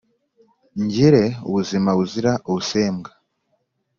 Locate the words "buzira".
1.97-2.31